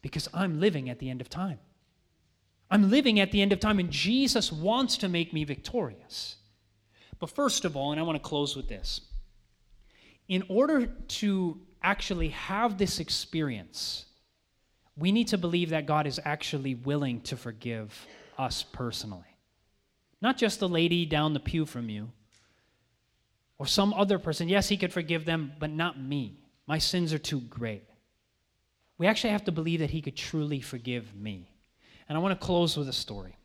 [0.00, 1.58] Because i'm living at the end of time.
[2.70, 6.36] I'm living at the end of time and jesus wants to make me victorious.
[7.18, 9.00] But first of all and i want to close with this.
[10.28, 14.04] In order to actually have this experience,
[14.96, 18.06] we need to believe that God is actually willing to forgive
[18.38, 19.36] us personally.
[20.20, 22.10] Not just the lady down the pew from you
[23.58, 24.48] or some other person.
[24.48, 26.38] Yes, he could forgive them, but not me.
[26.66, 27.84] My sins are too great.
[28.98, 31.48] We actually have to believe that he could truly forgive me.
[32.08, 33.36] And I want to close with a story.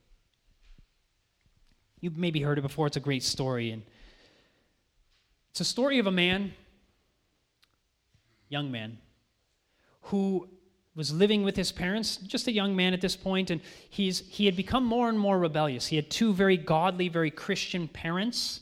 [2.00, 2.88] You've maybe heard it before.
[2.88, 3.72] It's a great story.
[3.72, 3.84] And
[5.52, 6.54] it's a story of a man
[8.50, 8.98] young man
[10.04, 10.48] who
[10.96, 14.46] was living with his parents, just a young man at this point, and he's, he
[14.46, 15.86] had become more and more rebellious.
[15.86, 18.62] He had two very godly, very Christian parents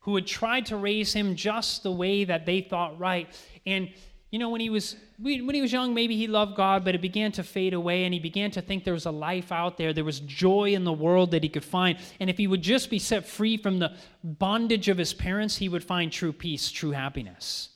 [0.00, 3.28] who had tried to raise him just the way that they thought right.
[3.66, 3.90] And
[4.30, 7.00] you know, when he was when he was young, maybe he loved God, but it
[7.00, 9.92] began to fade away, and he began to think there was a life out there.
[9.92, 12.90] There was joy in the world that he could find, and if he would just
[12.90, 13.94] be set free from the
[14.24, 17.68] bondage of his parents, he would find true peace, true happiness.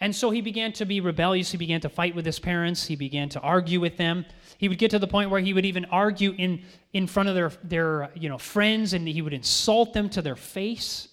[0.00, 1.52] And so he began to be rebellious.
[1.52, 2.86] He began to fight with his parents.
[2.86, 4.26] He began to argue with them.
[4.58, 7.34] He would get to the point where he would even argue in, in front of
[7.34, 11.08] their, their uh, you know, friends and he would insult them to their face.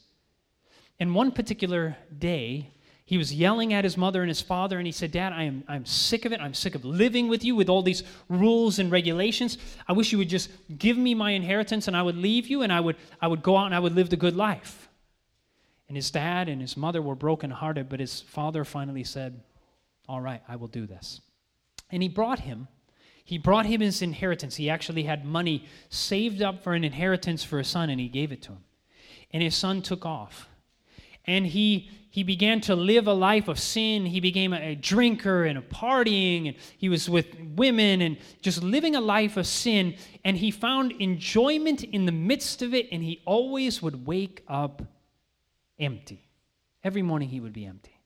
[0.99, 2.71] And one particular day,
[3.05, 5.65] he was yelling at his mother and his father, and he said, Dad, I am,
[5.67, 6.39] I'm sick of it.
[6.39, 9.57] I'm sick of living with you with all these rules and regulations.
[9.85, 12.71] I wish you would just give me my inheritance and I would leave you and
[12.71, 14.87] I would, I would go out and I would live the good life.
[15.91, 19.41] And his dad and his mother were brokenhearted, but his father finally said,
[20.07, 21.19] All right, I will do this.
[21.91, 22.69] And he brought him.
[23.25, 24.55] He brought him his inheritance.
[24.55, 28.31] He actually had money saved up for an inheritance for his son, and he gave
[28.31, 28.63] it to him.
[29.31, 30.47] And his son took off.
[31.25, 34.05] And he he began to live a life of sin.
[34.05, 38.95] He became a, drinker and a partying, and he was with women and just living
[38.95, 39.95] a life of sin.
[40.23, 44.83] And he found enjoyment in the midst of it, and he always would wake up
[45.81, 46.27] empty.
[46.83, 47.97] Every morning he would be empty.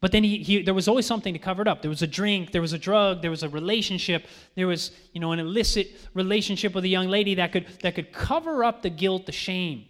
[0.00, 1.82] But then he, he, there was always something to cover it up.
[1.82, 5.20] There was a drink, there was a drug, there was a relationship, there was you
[5.20, 8.90] know an illicit relationship with a young lady that could that could cover up the
[8.90, 9.86] guilt, the shame,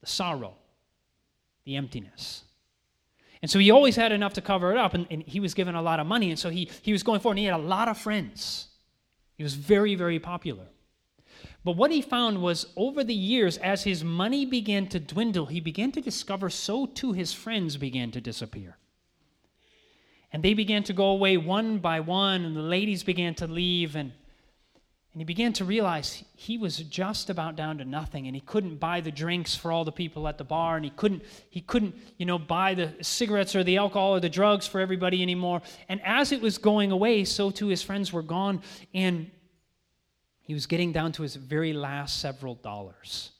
[0.00, 0.54] the sorrow
[1.68, 2.44] the emptiness.
[3.42, 5.74] And so he always had enough to cover it up, and, and, he was given
[5.74, 7.62] a lot of money, and so he, he was going forward, and he had a
[7.62, 8.68] lot of friends.
[9.36, 10.64] He was very, very popular.
[11.64, 15.60] But what he found was over the years, as his money began to dwindle, he
[15.60, 18.76] began to discover so too his friends began to disappear.
[20.32, 23.96] And they began to go away one by one, and the ladies began to leave,
[23.96, 24.12] and
[25.18, 28.76] and he began to realize he was just about down to nothing and he couldn't
[28.76, 31.96] buy the drinks for all the people at the bar and he couldn't he couldn't,
[32.18, 35.60] you know, buy the cigarettes or the alcohol or the drugs for everybody anymore.
[35.88, 38.62] And as it was going away, so too his friends were gone
[38.94, 39.28] and
[40.48, 43.32] he was getting down to his very last several dollars.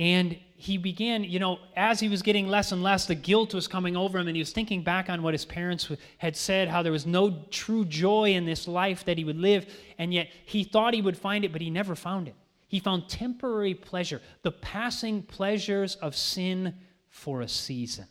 [0.00, 3.68] And he began, you know, as he was getting less and less, the guilt was
[3.68, 6.82] coming over him, and he was thinking back on what his parents had said, how
[6.82, 10.64] there was no true joy in this life that he would live, and yet he
[10.64, 12.34] thought he would find it, but he never found it.
[12.66, 16.74] He found temporary pleasure, the passing pleasures of sin
[17.10, 18.06] for a season.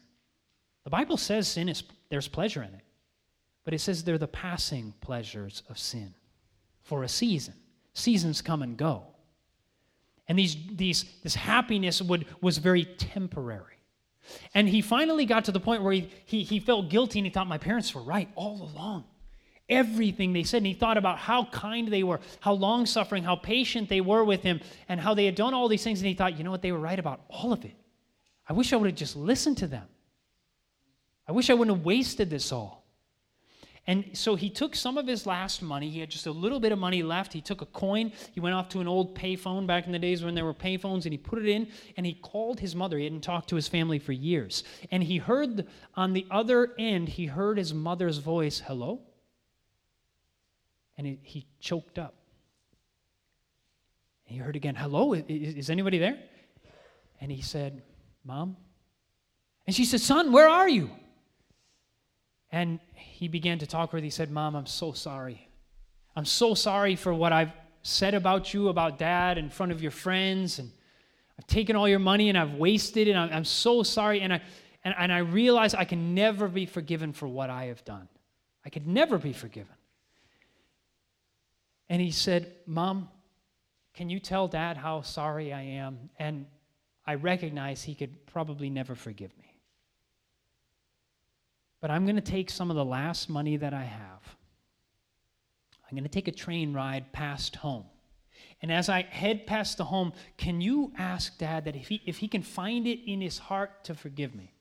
[0.86, 2.86] The Bible says sin is there's pleasure in it,
[3.65, 6.13] but it says they're the passing pleasures of sin
[6.89, 7.54] for a season.
[7.93, 9.04] Seasons come and go.
[10.28, 13.78] And these, these, this happiness would, was very temporary.
[14.54, 17.32] And he finally got to the point where he, he, he felt guilty and he
[17.32, 19.06] thought, My parents were right all along.
[19.69, 23.36] Everything they said, and he thought about how kind they were, how long suffering, how
[23.36, 25.99] patient they were with him, and how they had done all these things.
[25.99, 26.62] And he thought, You know what?
[26.62, 27.75] They were right about all of it.
[28.47, 29.88] I wish I would have just listened to them.
[31.28, 32.79] I wish I wouldn't have wasted this all.
[33.89, 35.89] And so he took some of his last money.
[35.89, 37.34] He had just a little bit of money left.
[37.34, 38.12] He took a coin.
[38.34, 41.06] He went off to an old payphone back in the days when there were payphones,
[41.06, 42.99] and he put it in and he called his mother.
[42.99, 44.63] He hadn't talked to his family for years.
[44.91, 49.02] And he heard on the other end, he heard his mother's voice, hello?
[50.95, 52.13] And he, he choked up.
[54.28, 55.13] And he heard again, hello?
[55.13, 56.19] Is, is anybody there?
[57.19, 57.82] And he said,
[58.23, 58.56] Mom?
[59.65, 60.91] And she said, Son, where are you?
[62.52, 64.06] And he began to talk with her.
[64.06, 65.48] He said, Mom, I'm so sorry.
[66.16, 67.52] I'm so sorry for what I've
[67.84, 70.60] said about you, about dad, in front of your friends.
[70.60, 70.72] And
[71.38, 73.16] I've taken all your money and I've wasted it.
[73.16, 74.22] I'm, I'm so sorry.
[74.22, 74.42] And I,
[74.84, 78.08] and, and I realize I can never be forgiven for what I have done.
[78.66, 79.76] I could never be forgiven.
[81.88, 83.10] And he said, Mom,
[83.94, 86.10] can you tell dad how sorry I am?
[86.20, 86.46] And
[87.06, 89.49] I recognize he could probably never forgive me.
[91.82, 94.36] But I'm going to take some of the last money that I have.
[95.89, 97.86] I'm going to take a train ride past home.
[98.62, 102.18] And as I head past the home, can you ask Dad that if he, if
[102.18, 104.54] he can find it in his heart to forgive me,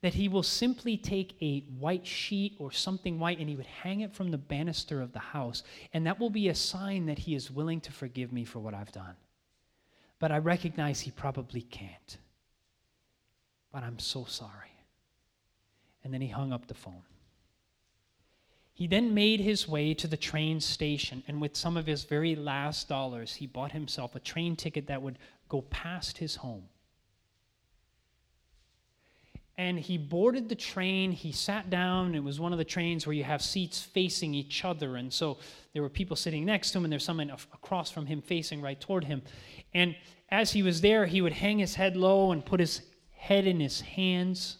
[0.00, 4.00] that he will simply take a white sheet or something white and he would hang
[4.00, 7.34] it from the banister of the house, and that will be a sign that he
[7.34, 9.16] is willing to forgive me for what I've done.
[10.18, 12.18] But I recognize he probably can't.
[13.72, 14.77] But I'm so sorry
[16.04, 17.02] and then he hung up the phone.
[18.72, 22.36] He then made his way to the train station, and with some of his very
[22.36, 26.68] last dollars, he bought himself a train ticket that would go past his home.
[29.56, 31.10] And he boarded the train.
[31.10, 32.14] He sat down.
[32.14, 34.94] It was one of the trains where you have seats facing each other.
[34.94, 35.38] And so
[35.72, 38.80] there were people sitting next to him, and there's someone across from him facing right
[38.80, 39.22] toward him.
[39.74, 39.96] And
[40.30, 43.58] as he was there, he would hang his head low and put his head in
[43.58, 44.58] his hands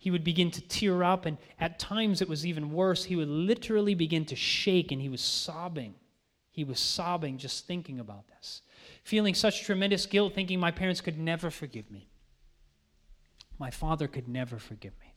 [0.00, 3.04] he would begin to tear up, and at times it was even worse.
[3.04, 5.94] He would literally begin to shake, and he was sobbing.
[6.50, 8.62] He was sobbing just thinking about this,
[9.04, 12.08] feeling such tremendous guilt, thinking my parents could never forgive me.
[13.58, 15.14] My father could never forgive me.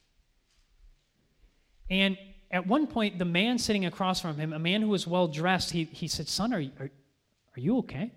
[1.89, 2.17] And
[2.52, 5.72] at one point, the man sitting across from him, a man who was well dressed,
[5.72, 6.92] he, he said, Son, are, are,
[7.56, 8.12] are you okay?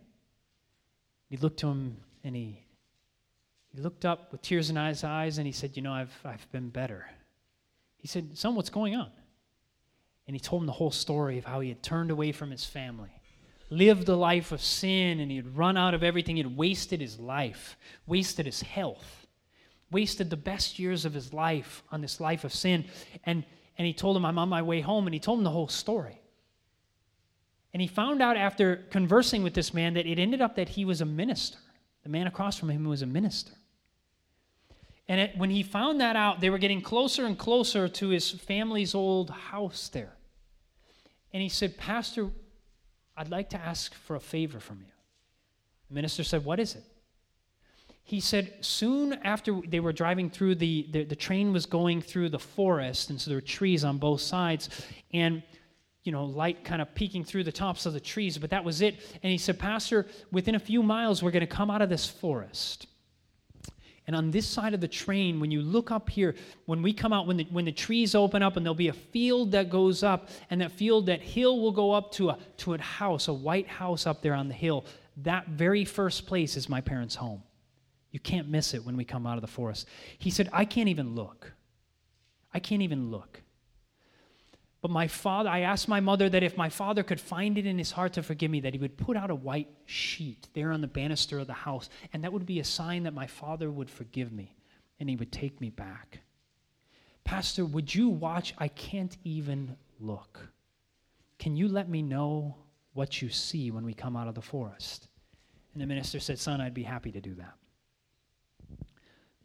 [1.29, 2.66] He looked to him and he
[3.77, 6.51] he looked up with tears in his eyes and he said, You know, I've, I've
[6.51, 7.07] been better.
[7.99, 9.11] He said, Son, what's going on?
[10.27, 12.65] And he told him the whole story of how he had turned away from his
[12.65, 13.11] family,
[13.69, 16.37] lived a life of sin, and he had run out of everything.
[16.37, 19.27] He had wasted his life, wasted his health.
[19.91, 22.87] wasted the best years of his life on this life of sin.
[23.25, 23.45] And,
[23.77, 25.07] and he told him, I'm on my way home.
[25.07, 26.21] And he told him the whole story.
[27.75, 30.87] And he found out after conversing with this man that it ended up that he
[30.87, 31.59] was a minister.
[32.05, 33.53] The man across from him was a minister.
[35.09, 38.31] And it, when he found that out, they were getting closer and closer to his
[38.31, 40.13] family's old house there.
[41.33, 42.31] And he said, Pastor,
[43.17, 44.93] I'd like to ask for a favor from you.
[45.89, 46.85] The minister said, What is it?
[48.03, 52.31] He said, Soon after they were driving through, the, the, the train was going through
[52.31, 54.69] the forest, and so there were trees on both sides,
[55.13, 55.43] and
[56.03, 58.81] you know, light kind of peeking through the tops of the trees, but that was
[58.81, 58.95] it.
[59.23, 62.07] And he said, Pastor, within a few miles, we're going to come out of this
[62.07, 62.87] forest.
[64.07, 66.37] And on this side of the train, when you look up here,
[66.67, 68.93] when we come out, when the, when the trees open up and there'll be a
[68.93, 72.75] field that goes up, and that field, that hill will go up to a, to
[72.75, 74.85] a house, a white house up there on the hill.
[75.19, 77.43] That very first place is my parents' home.
[78.13, 79.89] You can't miss it when we come out of the forest.
[80.19, 81.53] He said, I can't even look.
[82.55, 83.43] I can't even look.
[84.87, 87.77] But my father, I asked my mother that if my father could find it in
[87.77, 90.81] his heart to forgive me, that he would put out a white sheet there on
[90.81, 93.91] the banister of the house, and that would be a sign that my father would
[93.91, 94.55] forgive me
[95.01, 96.21] and he would take me back.
[97.25, 98.55] Pastor, would you watch?
[98.59, 100.39] I can't even look.
[101.41, 102.55] Can you let me know
[102.93, 105.09] what you see when we come out of the forest?
[105.75, 107.56] And the minister said, Son, I'd be happy to do that.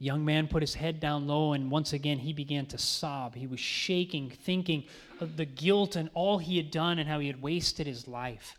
[0.02, 3.36] Young man put his head down low, and once again he began to sob.
[3.36, 4.86] He was shaking, thinking
[5.20, 8.58] of the guilt and all he had done and how he had wasted his life.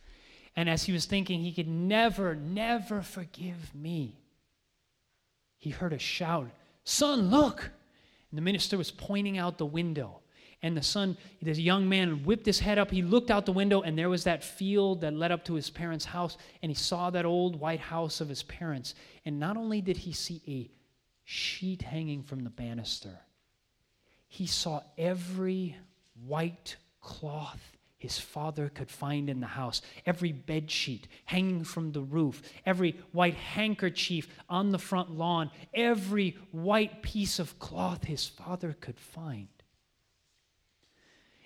[0.54, 4.20] And as he was thinking, he could never, never forgive me,
[5.58, 6.48] he heard a shout,
[6.84, 7.72] Son, look!
[8.30, 10.20] And the minister was pointing out the window.
[10.62, 12.92] And the son, this young man, whipped his head up.
[12.92, 15.70] He looked out the window, and there was that field that led up to his
[15.70, 16.36] parents' house.
[16.62, 18.94] And he saw that old white house of his parents.
[19.24, 20.70] And not only did he see a
[21.24, 23.20] sheet hanging from the banister.
[24.28, 25.76] He saw every
[26.26, 32.00] white cloth his father could find in the house, every bed sheet hanging from the
[32.00, 38.76] roof, every white handkerchief on the front lawn, every white piece of cloth his father
[38.80, 39.46] could find.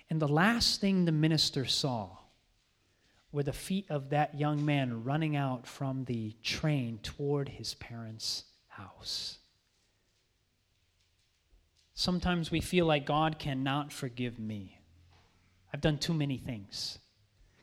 [0.09, 2.09] And the last thing the minister saw
[3.33, 8.45] were the feet of that young man running out from the train toward his parents'
[8.68, 9.41] house.
[11.99, 14.79] Sometimes we feel like God cannot forgive me.
[15.73, 16.99] I've done too many things.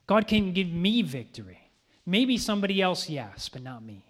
[0.08, 1.60] God can give me victory.
[2.04, 4.04] Maybe somebody else, yes, but not me.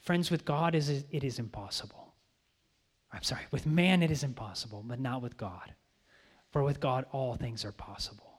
[0.00, 2.14] Friends, with God, is it is impossible.
[3.12, 5.74] I'm sorry, with man it is impossible, but not with God.
[6.50, 8.29] For with God, all things are possible.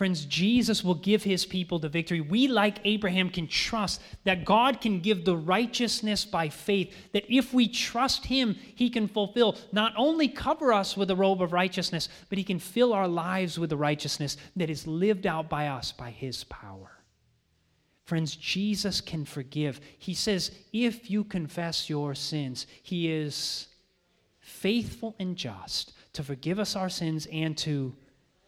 [0.00, 2.22] Friends, Jesus will give his people the victory.
[2.22, 7.52] We, like Abraham, can trust that God can give the righteousness by faith, that if
[7.52, 12.08] we trust him, he can fulfill, not only cover us with a robe of righteousness,
[12.30, 15.92] but he can fill our lives with the righteousness that is lived out by us
[15.92, 16.92] by his power.
[18.06, 19.82] Friends, Jesus can forgive.
[19.98, 23.66] He says, if you confess your sins, he is
[24.38, 27.94] faithful and just to forgive us our sins and to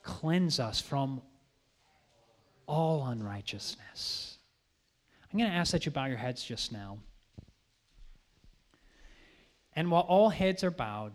[0.03, 1.21] cleanse us from
[2.73, 4.39] all unrighteousness.
[5.31, 7.01] I'm going to ask that you bow your heads just now.
[9.77, 11.13] And while all heads are bowed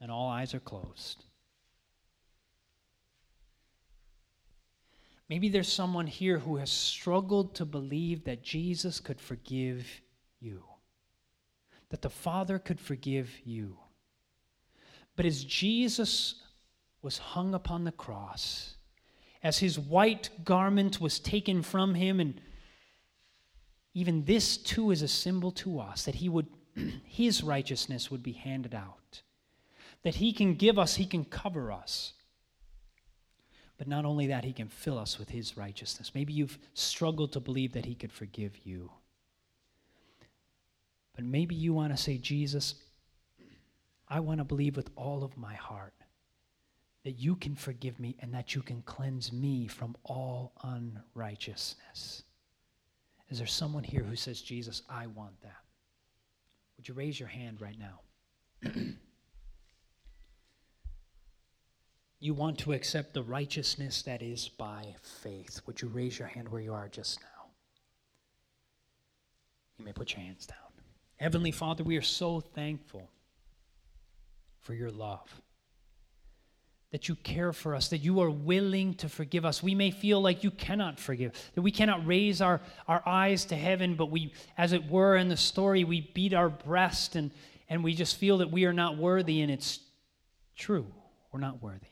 [0.00, 1.24] and all eyes are closed,
[5.28, 9.84] maybe there's someone here who has struggled to believe that Jesus could forgive
[10.38, 10.62] you,
[11.88, 13.78] that the Father could forgive you.
[15.16, 16.36] But as Jesus
[17.02, 18.76] was hung upon the cross,
[19.42, 22.40] as his white garment was taken from him and
[23.94, 26.46] even this too is a symbol to us that he would
[27.04, 29.22] his righteousness would be handed out
[30.02, 32.12] that he can give us he can cover us.
[33.78, 36.12] But not only that he can fill us with his righteousness.
[36.14, 38.90] Maybe you've struggled to believe that he could forgive you.
[41.16, 42.74] But maybe you want to say jesus
[44.08, 45.92] i want to believe with all of my heart
[47.04, 52.22] that you can forgive me and that you can cleanse me from all unrighteousness.
[53.28, 55.56] Is there someone here who says, Jesus, I want that?
[56.76, 58.00] Would you raise your hand right now?
[62.20, 65.60] you want to accept the righteousness that is by faith.
[65.66, 67.26] Would you raise your hand where you are just now?
[69.78, 70.58] You may put your hands down.
[71.16, 73.08] Heavenly Father, we are so thankful
[74.60, 75.40] for your love
[76.92, 79.62] that you care for us, that you are willing to forgive us.
[79.62, 83.56] We may feel like you cannot forgive, that we cannot raise our, our eyes to
[83.56, 87.30] heaven, but we, as it were in the story, we beat our breast and,
[87.70, 89.80] and we just feel that we are not worthy, and it's
[90.54, 90.86] true.
[91.32, 91.86] We're not worthy.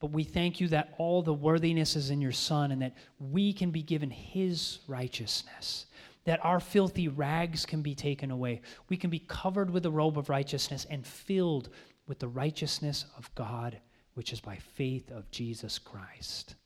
[0.00, 3.52] But we thank you that all the worthiness is in your Son and that we
[3.52, 5.84] can be given His righteousness,
[6.24, 8.62] that our filthy rags can be taken away.
[8.88, 11.68] We can be covered with the robe of righteousness and filled
[12.12, 13.80] with the righteousness of God,
[14.12, 16.56] which is by faith of Jesus Christ.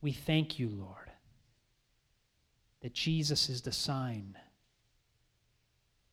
[0.00, 1.10] We thank you, Lord,
[2.80, 4.38] that Jesus is the sign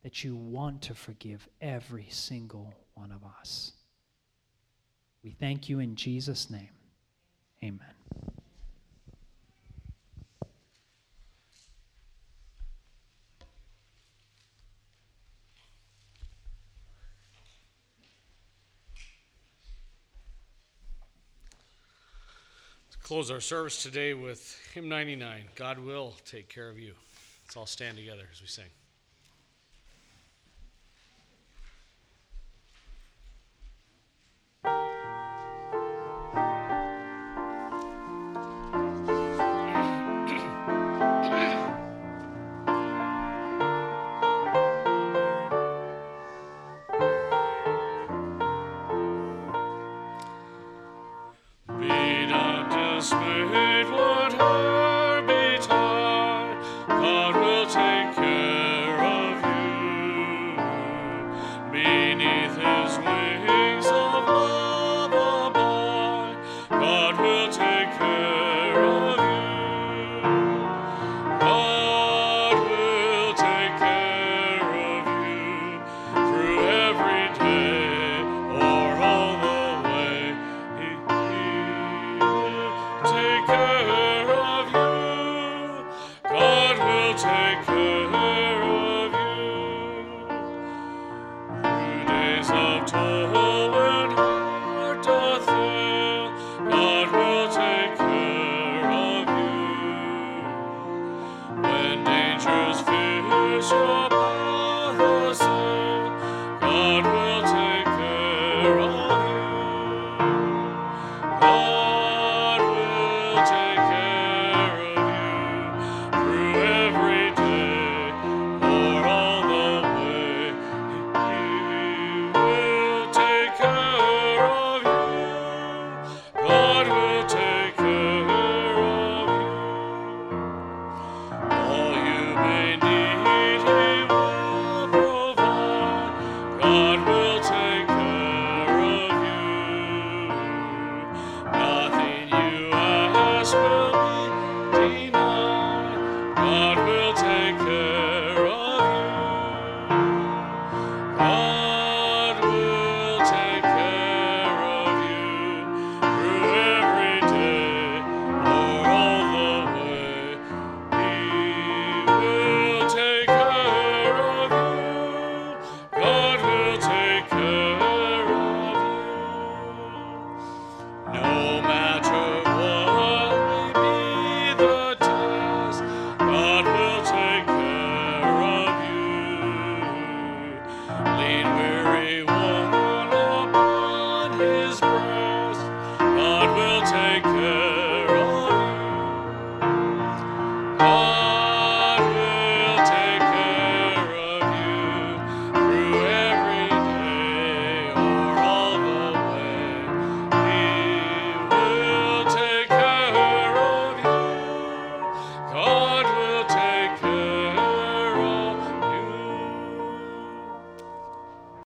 [0.03, 3.71] that you want to forgive every single one of us.
[5.23, 6.75] We thank you in Jesus' name.
[7.63, 7.94] Amen.
[23.05, 26.95] Close our service today with hymn 99 God will take care of you.
[27.45, 28.65] Let's all stand together as we sing.